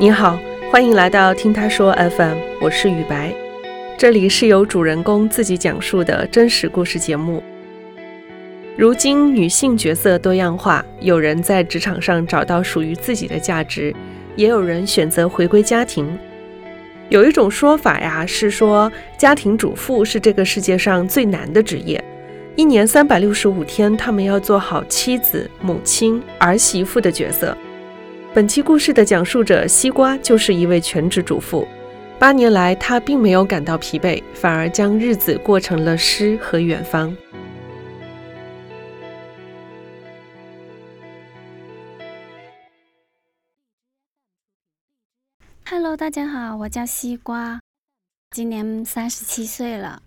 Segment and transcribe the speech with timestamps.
[0.00, 0.38] 你好，
[0.70, 3.34] 欢迎来到听他说 FM，我是雨白，
[3.98, 7.42] 这里是由主人公自己讲述的真实故事节目。
[8.76, 13.92] 如今女性角色多样化，有人在职场上找到属于自己的价值，
[14.36, 16.16] 也有人选择回归家庭。
[17.08, 22.02] 有一种说法呀，是说家庭主妇是这个世界上最难的职业，
[22.54, 27.56] 一年三百六十五天，她们要做好妻子、母亲、儿媳妇的角色。
[28.34, 31.66] 本期故事的讲述者西瓜就是一位全职主妇，
[32.18, 37.16] 八年来她并没有感到疲惫，反而将日子过成了诗和远方。
[45.64, 47.58] Hello，大家好，我叫西瓜，
[48.30, 50.02] 今年三十七岁了，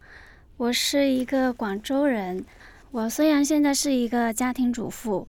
[0.57, 2.45] 我是一个广州人。
[2.91, 5.25] 我虽然现在是一个家庭主妇。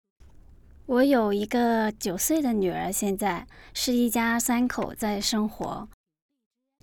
[0.93, 5.89] 我有一个九岁的女儿，现在是一家三口在生活。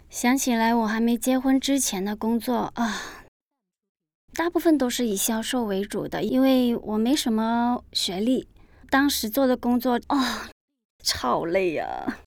[0.09, 3.27] 想起来我还没结婚之前的工作啊，
[4.33, 8.47] 大部分都是以销售为主的，因为我没什么学历。
[8.89, 10.49] 当时做的工作啊，
[11.03, 12.17] 超累呀，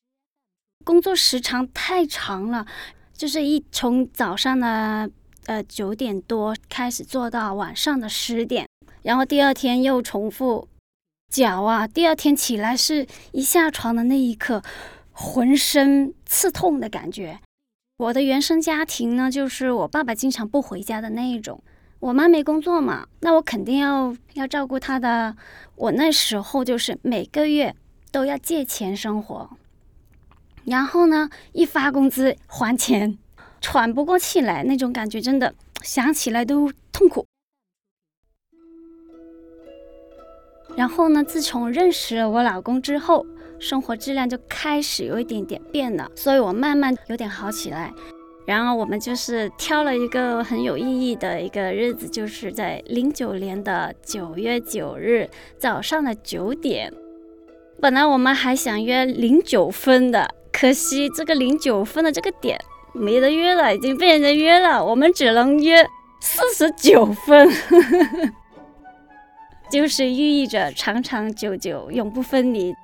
[0.84, 2.64] 工作时长太长了，
[3.12, 5.10] 就是一从早上的
[5.46, 8.68] 呃九点多开始做到晚上的十点，
[9.02, 10.68] 然后第二天又重复。
[11.32, 14.62] 脚啊，第二天起来是一下床的那一刻，
[15.12, 17.40] 浑身刺痛的感觉。
[17.96, 21.62] 我的原生家庭呢，就是我爸爸经常不回家的那一种，
[22.00, 25.34] 我妈没工作嘛，那我肯定要要照顾她的。
[25.76, 27.74] 我那时候就是每个月
[28.10, 29.48] 都要借钱生活，
[30.66, 33.16] 然后呢，一发工资还钱，
[33.62, 37.24] 喘不过气来，那种感觉真的想起来都痛苦。
[40.76, 41.22] 然后呢？
[41.22, 43.24] 自从认识了我老公之后，
[43.58, 47.92] 生活质量就开始有一点点变了，所以我慢慢有点好起来。
[48.44, 56.92] 然后我们就是挑了一个很有意义的一个日子，就是在零九年的九月九日早上的九点。
[57.80, 62.58] 本来我们还想约零九分的，可惜这个零九分的这个点
[62.92, 65.86] 没得约了，已经被人家约了，我们只能约
[66.20, 67.48] 四十九分。
[69.72, 72.74] 就是寓意着长长久久、永不分离。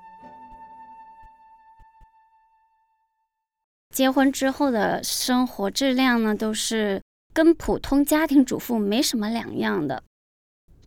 [3.94, 7.02] 结婚之后的生活质量呢，都是
[7.34, 10.02] 跟普通家庭主妇没什么两样的。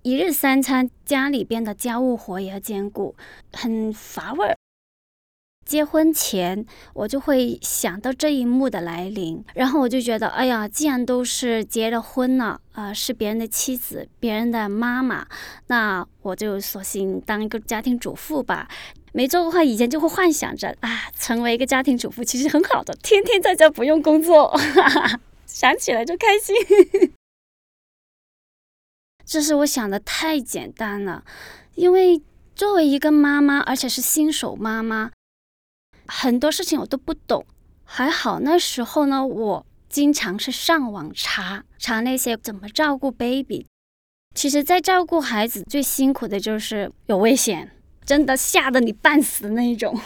[0.01, 3.15] 一日三餐，家里边的家务活也要兼顾，
[3.53, 4.57] 很乏味儿。
[5.65, 15.25] 结婚前，我就会想到这一幕的来临，然后我就觉得，哎呀，既然都是结了婚了，啊，是别人的妻子，别人的妈妈，
[15.67, 18.67] 那我就索性当一个家庭主妇吧。
[19.13, 24.53] 没做过的话，以前就会幻想着啊，成为一个家庭主妇其实很好的，天天在家不用工作，
[25.45, 26.55] 想起来就开心。
[29.23, 31.23] 这是我想的太简单了，
[31.75, 32.21] 因为
[32.55, 35.11] 作为一个妈妈，而且是新手妈妈。
[36.13, 37.45] 很多事情我都不懂，
[37.85, 43.65] 还好那时候呢，我经常是上网查查那些怎么照顾 baby。
[44.35, 47.71] 其实，在照顾孩子最辛苦的就是有危险，
[48.05, 49.97] 真的吓得你半死那一种。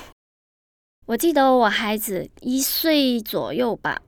[1.07, 3.99] 我记得我孩子一岁左右吧，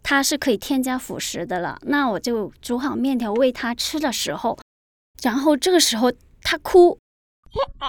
[0.00, 4.56] 他是可以添加辅食的了，那我就煮好面条喂他吃的时候，
[5.20, 6.98] 然后这个时候他哭。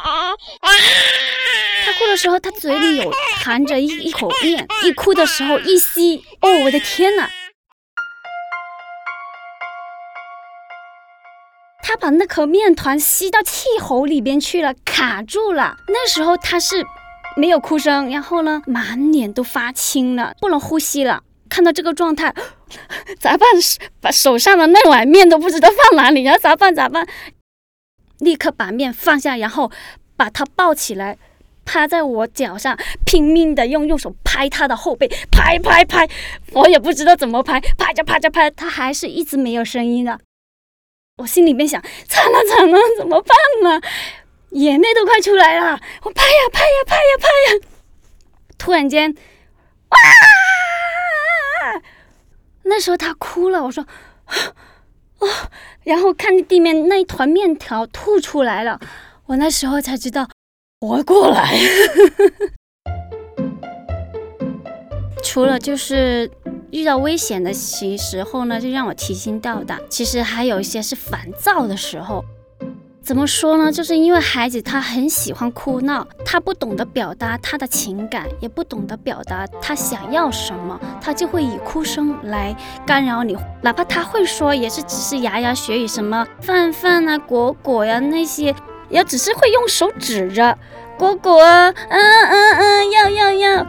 [1.86, 3.12] 他哭的时候，他嘴里有
[3.44, 7.30] 含着一一口面，一哭的时候一吸，哦，我的天哪！
[11.82, 15.78] 他把那口面团吸到气喉里边去了，卡住了。
[15.88, 16.86] 那时候他是
[17.36, 21.22] 没有哭声，然后呢，满脸都发青了，不能呼吸了。
[21.50, 22.34] 看到这个状态，
[23.20, 23.48] 咋办？
[24.02, 26.74] 把手上的那碗面都不知道放哪里，然后咋办？
[26.74, 27.08] 咋办？
[28.24, 29.72] 立刻把面放下，然后
[30.16, 31.18] 把他抱起来，
[31.66, 36.08] 趴在我脚上，拼命的用右手拍他的后背，拍拍拍，
[36.54, 40.20] 我也不知道怎么拍，拍着拍着拍，他还是一直没有声音的。
[41.18, 43.82] 我心里面想：惨了惨了，怎么办呢？
[44.52, 47.62] 眼泪都快出来了，我拍呀拍呀拍呀拍呀，
[48.58, 49.14] 突然间，
[49.90, 49.98] 哇！
[52.64, 53.86] 那时候他哭了，我说。
[55.24, 55.50] 哦，
[55.84, 58.80] 然后看地面那一团面条吐出来了，
[59.28, 60.28] 我那时候才知道
[60.82, 61.58] 活过来。
[65.24, 66.30] 除了就是
[66.72, 69.82] 遇到危险的时时候呢，就让我提心吊胆。
[69.90, 72.24] 其实还有一些是烦躁的时候，
[73.04, 73.70] 怎么说呢？
[73.70, 82.56] 就是因为孩子他很喜欢哭闹，他不懂得表达他的情感，也不懂得表达他想要什么，他就会以哭声来
[82.86, 83.38] 干扰你。
[83.62, 88.56] 哪怕他会说，也是只是牙牙学语，什么饭饭啊、果果呀那些，
[88.88, 90.58] 也只是会用手指着
[90.98, 93.68] 果果啊，嗯嗯嗯，要要要，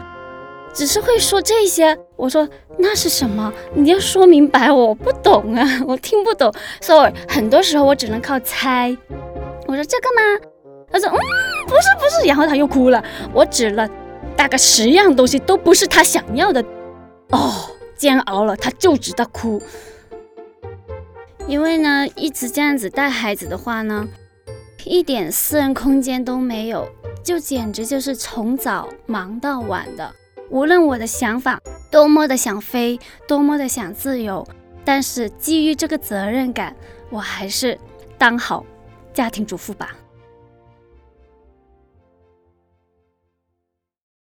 [0.73, 1.97] 只是会说这些。
[2.15, 2.47] 我说
[2.79, 3.51] 那是什么？
[3.73, 8.95] 你要说明白，我不懂啊，我听不懂，所以很多时候我只能靠猜。
[9.67, 10.47] 我说这个吗？
[10.91, 11.17] 他说嗯，
[11.67, 13.03] 不是不是，然后他又哭了。
[13.33, 13.89] 我指了
[14.35, 16.63] 大概十样东西，都不是他想要的。
[17.31, 19.61] 哦，煎熬了，他就知道哭。
[21.47, 24.07] 因为呢，一直这样子带孩子的话呢，
[24.83, 26.87] 一点私人空间都没有，
[27.23, 30.13] 就简直就是从早忙到晚的。
[30.49, 31.59] 无论我的想法
[31.91, 34.47] 多么的想飞，多么的想自由，
[34.83, 36.75] 但是基于这个责任感，
[37.09, 37.77] 我还是
[38.17, 38.63] 当好。
[39.15, 39.95] 家庭主妇吧。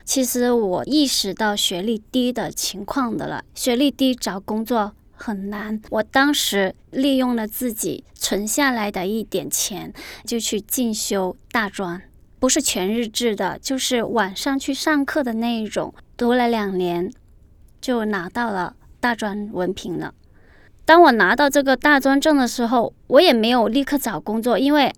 [0.04, 5.80] 其实我意识到学历低的情况的了，学历低找工作很难。
[5.90, 9.92] 我当时利用了自己存下来的一点钱，
[10.24, 12.02] 就去进修大专，
[12.40, 15.94] 不是全日制的，就是晚上去上课的那一种。
[16.16, 17.12] 读了两年，
[17.80, 20.14] 就拿到了大专文凭了。
[20.90, 24.92] 当我拿到这个大专证的时候，我也没有立刻找工作，因为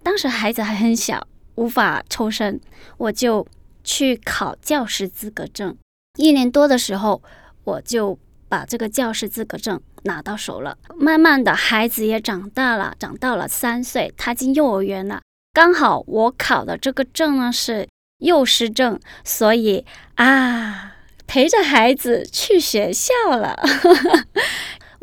[0.00, 1.26] 当时孩子还很小，
[1.56, 2.60] 无法抽身，
[2.98, 3.44] 我就
[3.82, 5.76] 去考教师资格证。
[6.18, 7.20] 一年多的时候，
[7.64, 8.16] 我就
[8.48, 10.78] 把这个教师资格证拿到手了。
[10.94, 15.20] 慢慢的，孩子也长大了，长到了三岁，他进幼儿园了。
[15.52, 17.88] 刚好我考的这个证呢是
[18.18, 19.84] 幼师证，所以
[20.14, 20.92] 啊，
[21.26, 23.58] 陪着孩子去学校了。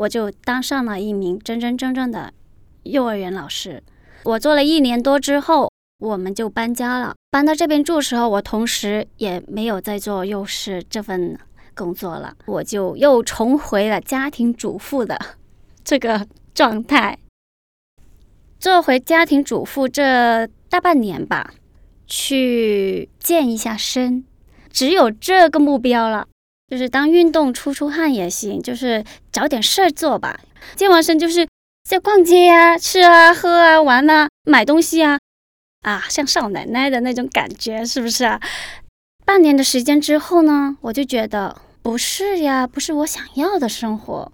[0.01, 2.33] 我就当上了一名真真正正的
[2.83, 3.83] 幼儿园老师。
[4.23, 7.13] 我做了一年多之后，我们就搬家了。
[7.29, 11.37] 搬到这边住的时候，我同时也没有在做幼师这份
[11.75, 15.19] 工作了，我就又重回了家庭主妇的
[15.85, 16.25] 这个
[16.55, 17.19] 状态。
[18.59, 21.53] 做回家庭主妇这大半年吧，
[22.07, 24.25] 去健一下身，
[24.71, 26.27] 只有这个目标了。
[26.71, 30.39] 就是当运动出出汗也行，就是找点事儿做吧。
[30.77, 31.45] 健完身就是
[31.83, 35.19] 在逛街呀、吃啊、喝啊、玩啊、买东西啊，
[35.81, 38.39] 啊，像少奶奶的那种感觉，是不是啊？
[39.25, 44.31] 半年的时间之后呢，我就觉得不是呀，不是我想要的生活。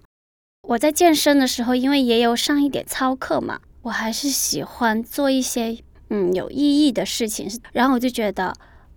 [0.68, 5.80] 我在健身的时候，因为也有上一点操课嘛，我还是喜欢做一些
[6.12, 7.50] 嗯有意义的事情。
[7.74, 8.54] 然后我就觉得，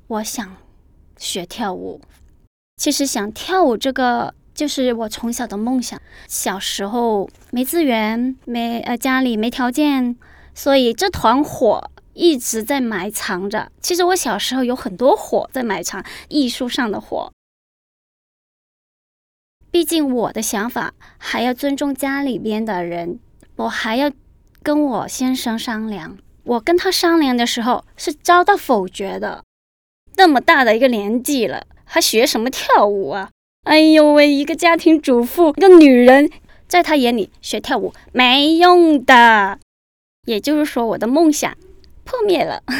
[0.08, 0.56] 我想
[1.16, 2.02] 学跳舞。
[2.80, 6.00] 其实想跳舞这个就是我从小的梦想。
[6.26, 10.16] 小时候没资源，没呃家里没条件，
[10.54, 13.70] 所以这团火一直在埋藏着。
[13.82, 17.30] 其实我小时候有很多火在埋藏，艺术上的火。
[19.70, 23.20] 毕竟我的想法还要尊重家里边的人，
[23.56, 24.10] 我还要
[24.62, 26.16] 跟我先生商量。
[26.44, 29.44] 我跟他商量的时候是遭到否决的。
[30.16, 31.66] 那么大的一个年纪了。
[31.92, 33.30] 还学什么跳舞啊？
[33.64, 36.30] 哎呦喂，一个家庭主妇，一个女人，
[36.68, 39.58] 在他眼里学跳舞没用的。
[40.24, 41.52] 也就是说，我的梦想
[42.04, 42.62] 破灭了。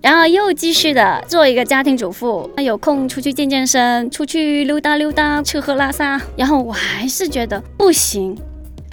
[0.00, 6.20] 然后又继续的做一个家庭主妇，那有空出去健健身，出去溜达溜达，吃喝拉撒。
[6.36, 8.38] 然后我还是觉得不行。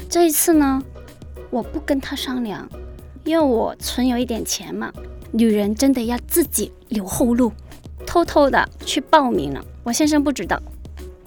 [0.10, 0.82] 这一次呢，
[1.52, 2.68] 我不跟他商量。
[3.26, 4.94] 因为我存有一点钱嘛，
[5.32, 7.52] 女人真的要自己留后路，
[8.06, 9.66] 偷偷的去报名了。
[9.84, 10.62] 我先生不知道，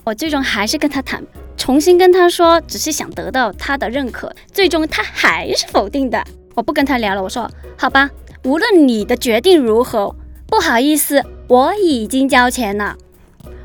[0.04, 1.22] 我最终还是跟他谈，
[1.56, 4.32] 重新跟他说，只是想得到他的认可。
[4.52, 6.24] 最终他还是否定的，
[6.54, 7.22] 我不跟他聊了。
[7.22, 8.08] 我说好吧，
[8.44, 10.14] 无论你的决定如何，
[10.46, 12.96] 不好意思，我已经交钱了。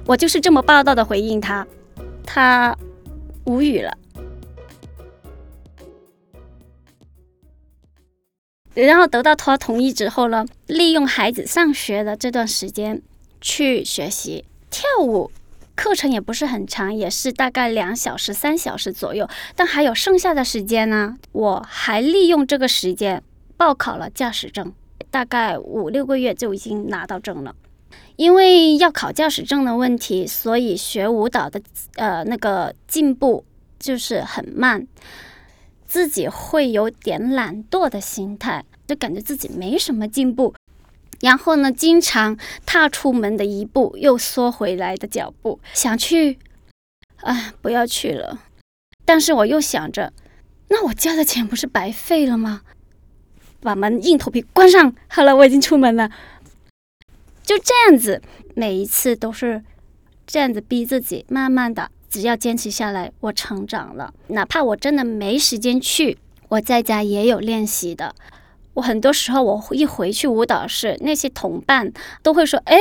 [0.07, 1.65] 我就是这么霸道的回应他，
[2.25, 2.75] 他
[3.45, 3.95] 无语了。
[8.73, 13.01] 然后得到他同意之后呢，利用孩子上学的这段时间
[13.39, 15.29] 去学习跳舞，
[15.75, 19.29] 课程也不是很长，也是大概两小时、三小时左右。
[19.55, 23.21] 但还有剩下的时间呢，我还利用这个时间
[23.57, 24.73] 报考了驾驶证，
[25.11, 27.55] 大概五六个月就已经拿到证了。
[28.15, 31.61] 因为要考驾驶证的问题，所以学舞蹈的
[31.95, 33.43] 呃那个进步
[33.79, 34.87] 就是很慢。
[35.93, 40.55] 自己会有点懒惰的心态，就感觉自己没什么进步，
[41.21, 42.35] 然后呢，经常
[42.65, 46.39] 踏出门的一步又缩回来的脚步，想去，
[47.17, 48.39] 哎，不要去了，
[49.05, 50.11] 但是我又想着，
[50.69, 52.61] 那我交的钱不是白费了吗？
[53.61, 54.95] 把门硬头皮关上。
[55.07, 56.09] 好了，我已经出门了。
[57.43, 58.19] 就这样子，
[58.55, 59.63] 每一次都是
[60.25, 64.13] 这样子逼自己，慢慢的，只要坚持下来，我成长了。
[64.27, 68.13] 哪怕我真的没时间去，我在家也有练习的。
[68.75, 71.91] 我很多时候，我一回去舞蹈室，那些同伴
[72.21, 72.77] 都会说：“哎，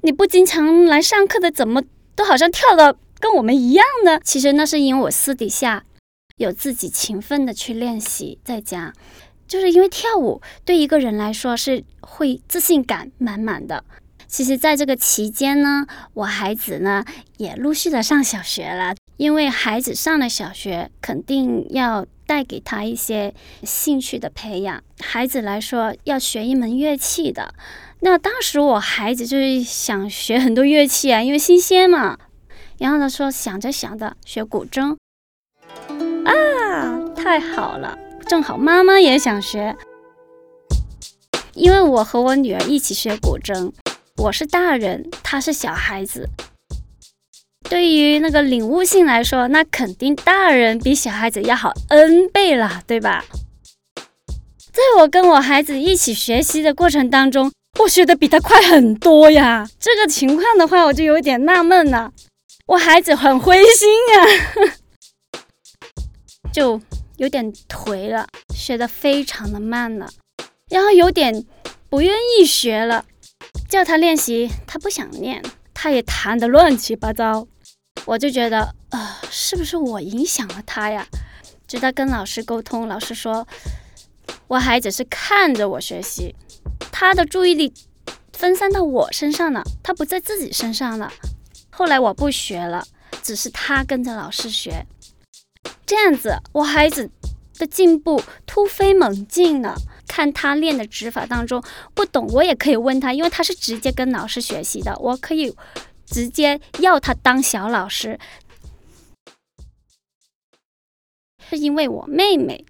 [0.00, 1.80] 你不经常来上课的，怎么
[2.16, 5.84] 都好像跳的跟我们一样呢？”其实那是因为我私底下
[6.38, 8.92] 有自己勤奋的去练习，在家，
[9.46, 13.84] 就是因为跳舞对一个人来说是会自信感满满的。
[14.32, 17.04] 其实，在这个期间呢，我孩子呢
[17.36, 18.94] 也陆续的上小学了。
[19.18, 24.82] 因为孩子上了小学，肯定要带给他一些兴趣的培养。
[25.00, 27.52] 孩子来说，要学一门乐器的。
[28.00, 32.18] 那当时我孩子就是想学很多乐器啊，因为新鲜嘛。
[32.78, 34.96] 然后他说，想着想着学古筝
[36.24, 39.76] 啊，太好了，正好妈妈也想学。
[41.52, 43.70] 因为我和我女儿一起学古筝。
[44.18, 46.28] 我是大人，他是小孩子。
[47.68, 53.24] 对于那个领悟性来说，那肯定大人比小孩子要好 N 倍了，对吧？
[54.72, 57.50] 在我跟我孩子一起学习的过程当中，
[57.80, 59.68] 我学的比他快很多呀。
[59.80, 62.12] 这个情况的话，我就有点纳闷了。
[62.66, 65.42] 我孩子很灰心呀，
[66.52, 66.80] 就
[67.16, 70.08] 有点颓了，学的非常的慢了，
[70.70, 71.44] 然后有点
[71.88, 73.04] 不愿意学了。
[73.68, 75.42] 叫他练习，他不想练，
[75.72, 77.46] 他也弹得乱七八糟。
[78.04, 81.06] 我就觉得，呃，是不是我影响了他呀？
[81.66, 83.46] 直到跟老师沟通，老师说，
[84.48, 86.34] 我孩子是看着我学习，
[86.90, 87.72] 他的注意力
[88.32, 91.10] 分散到我身上了，他不在自己身上了。
[91.70, 92.84] 后来我不学了，
[93.22, 94.86] 只是他跟着老师学，
[95.86, 97.10] 这样子，我孩子
[97.58, 99.74] 的进步突飞猛进了。
[100.12, 101.62] 看他练的指法当中
[101.94, 105.56] 不懂，我也可以问他，因为他是直接跟老师学习的，我可以
[106.04, 108.18] 直接要他当小老师。
[111.48, 112.66] 是因为我妹妹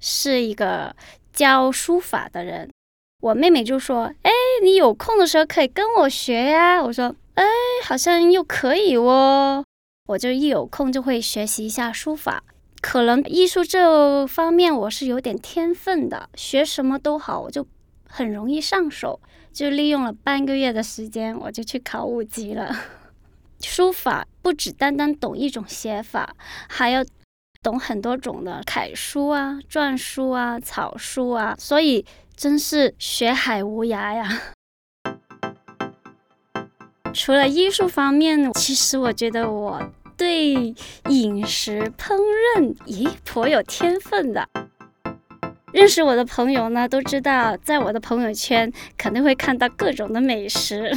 [0.00, 0.96] 是一个
[1.30, 2.70] 教书法的人，
[3.20, 4.30] 我妹妹就说：“哎，
[4.62, 7.44] 你有空的时候可以跟我学呀。”我说：“哎，
[7.84, 9.62] 好像又可以哦。”
[10.08, 12.42] 我就一有空就会学习一下书法。
[12.80, 17.66] 可能艺术这方面我是有点天分的，学什么都好，我就
[18.08, 19.20] 很容易上手。
[19.52, 22.74] 就利用了半个月的时间，我就去考五级了。
[23.60, 26.36] 书法不只单单懂一种写法，
[26.68, 27.04] 还要
[27.60, 32.06] 懂很多种的楷书啊、篆书啊、草书啊，所以
[32.36, 34.42] 真是学海无涯呀。
[37.12, 39.90] 除了艺术方面，其实我觉得我。
[40.18, 40.74] 对
[41.08, 42.16] 饮食烹
[42.56, 44.46] 饪，咦，颇有天分的。
[45.72, 50.90] 认识我的朋友呢，都知道，在我的朋友圈肯定会看到各种的美食。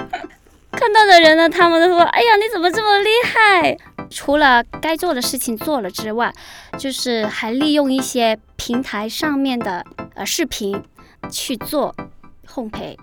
[0.70, 3.78] 看到的人呢，他们都说：“哎呀，你怎么这么厉害？”
[4.10, 6.30] 除了该做的事情做了之外，
[6.78, 9.82] 就是还利用一些平台上面的
[10.14, 10.80] 呃视频
[11.30, 11.94] 去做
[12.46, 12.94] 烘焙。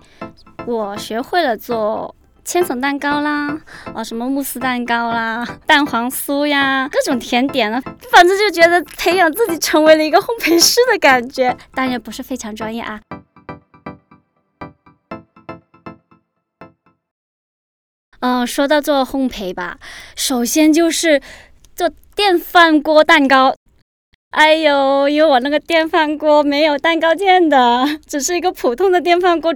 [0.66, 2.14] 我学会了做。
[2.44, 3.58] 千层蛋糕啦，
[3.94, 7.80] 啊，什么慕斯蛋糕啦， 蛋黄酥呀，各种甜点啊，
[8.12, 13.00] 反正就觉得培养自己成为了一个烘焙师的感觉，当然不是非常专业啊。
[18.20, 19.78] 嗯，说到做烘焙吧，
[20.14, 21.20] 首先就是
[21.74, 23.54] 做电饭锅蛋糕。
[24.30, 29.54] 哎呦，因为我那个电饭锅没有蛋糕键的，只是一个普通的电饭锅，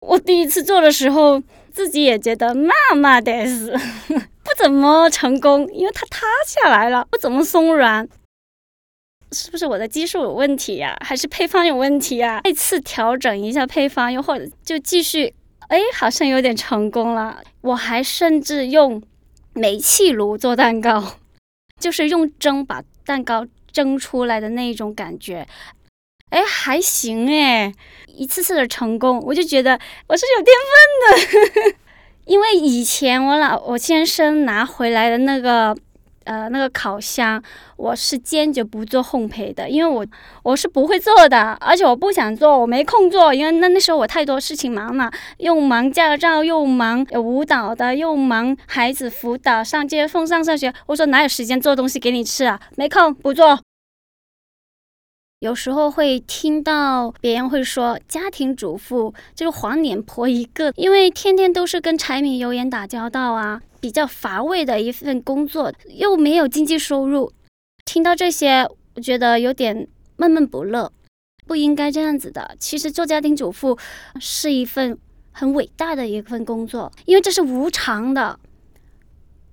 [0.00, 1.42] 我第一次做的时候。
[1.72, 8.06] 自己也觉得嘛嘛的是不怎么成功，因为它塌下来了，不怎么松软，
[9.30, 10.96] 是不是我的技术有问题呀？
[11.00, 12.40] 还是配方有问题呀？
[12.42, 15.32] 再次调整一下配方，又或者就继续，
[15.68, 17.40] 哎，好像有点成功了。
[17.60, 19.00] 我还甚至用
[19.54, 21.18] 煤气炉做蛋糕，
[21.78, 25.46] 就是用蒸把蛋糕蒸出来的那种感觉。
[26.30, 27.72] 哎，还行哎，
[28.06, 31.76] 一次次的成功，我就觉得我是有天分的。
[32.26, 35.76] 因为以前我老我先生拿回来的那个
[36.24, 37.42] 呃那个烤箱，
[37.76, 40.06] 我是坚决不做烘焙的，因为我
[40.44, 52.60] 我是不会做的，而且我不想做，我没空做，因为那那时候我太多事情忙了，又忙驾照，又忙有舞蹈的，又忙孩子辅导，上接送上上学，我说哪有时间做东西给你吃啊？
[52.76, 53.58] 没空，不做。
[55.40, 67.32] 有时候会听到别人会说，家庭主妇就是黄脸婆一个，因为天天都是跟柴米油盐打交道啊，比较乏味的一份工作，又没有经济收入，
[67.86, 70.92] 听到这些，我觉得有点闷闷不乐，
[71.46, 72.54] 不应该这样子的。
[72.58, 73.78] 其实做家庭主妇
[74.20, 74.98] 是一份
[75.32, 78.38] 很伟大的一份工作，因为这是无偿的，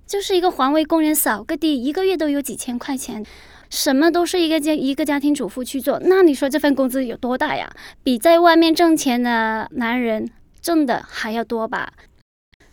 [0.06, 3.26] 就是一个环卫工人扫个地，一个月都有几千块钱，
[3.70, 6.00] 什么都是一个家一个家庭主妇去做。
[6.04, 7.70] 那你说这份工资有多大呀？
[8.04, 10.30] 比在外面挣钱的男人
[10.62, 11.92] 挣的还要多吧？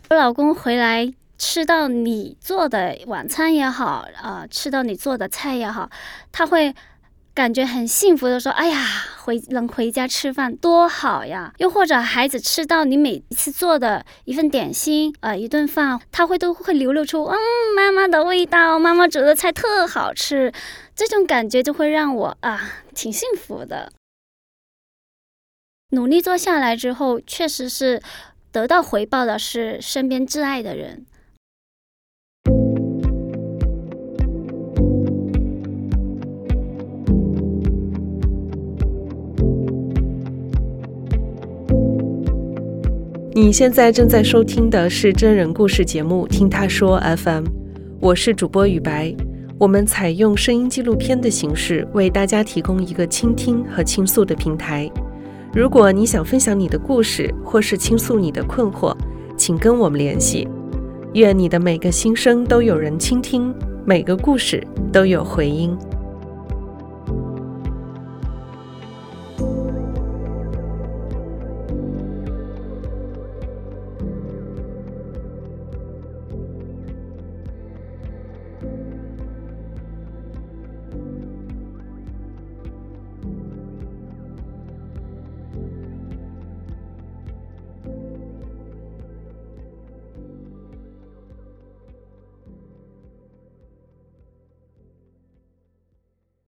[0.09, 1.13] 我老公回来。
[1.37, 5.89] 吃到你做的晚餐也好，啊，吃到你做的菜也好，
[6.31, 6.73] 他会
[7.35, 8.87] 感觉很幸福的说：“哎呀，
[9.17, 17.37] 回能回家吃饭多好呀！”又或者孩子吃到你每次做的一份点心，呃，一顿饭，他会都会流露出“嗯，
[17.75, 20.53] 妈妈的味道，妈妈煮的菜特好吃”，
[20.95, 23.91] 这种感觉就会让我啊挺幸福的。
[25.89, 28.01] 努力做下来之后，确实是
[28.49, 31.05] 得到回报的是身边挚爱的人。
[43.37, 47.43] 你现在正在收听的是真人故事节目《听他说 FM》，
[47.99, 49.13] 我是主播雨白。
[49.59, 54.89] 我们采用声音纪录片的形式，为大家提供一个倾听和倾诉的平台。
[55.53, 58.95] 如果你想分享你的故事，或是倾诉你的困惑，
[59.35, 60.47] 请跟我们联系。
[61.15, 63.53] 愿你的每个心声都有人倾听，
[63.85, 65.77] 每个故事都有回音。